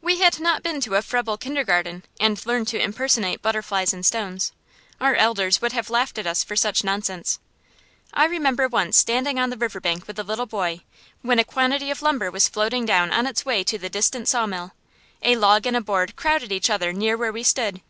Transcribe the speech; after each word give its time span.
We 0.00 0.20
had 0.20 0.38
not 0.38 0.62
been 0.62 0.80
to 0.82 0.94
a 0.94 1.02
Froebel 1.02 1.36
kindergarten, 1.36 2.04
and 2.20 2.46
learned 2.46 2.68
to 2.68 2.80
impersonate 2.80 3.42
butterflies 3.42 3.92
and 3.92 4.06
stones. 4.06 4.52
Our 5.00 5.16
elders 5.16 5.60
would 5.60 5.72
have 5.72 5.90
laughed 5.90 6.18
at 6.18 6.26
us 6.28 6.44
for 6.44 6.54
such 6.54 6.84
nonsense. 6.84 7.40
I 8.14 8.26
remember 8.26 8.68
once 8.68 8.96
standing 8.96 9.40
on 9.40 9.50
the 9.50 9.56
river 9.58 9.80
bank 9.80 10.06
with 10.06 10.20
a 10.20 10.22
little 10.22 10.46
boy, 10.46 10.82
when 11.22 11.40
a 11.40 11.44
quantity 11.44 11.90
of 11.90 12.00
lumber 12.00 12.30
was 12.30 12.48
floating 12.48 12.86
down 12.86 13.12
on 13.12 13.26
its 13.26 13.44
way 13.44 13.64
to 13.64 13.76
the 13.76 13.90
distant 13.90 14.28
sawmill. 14.28 14.70
A 15.20 15.34
log 15.34 15.66
and 15.66 15.76
a 15.76 15.80
board 15.80 16.14
crowded 16.14 16.52
each 16.52 16.70
other 16.70 16.92
near 16.92 17.16
where 17.16 17.32
we 17.32 17.42
stood. 17.42 17.80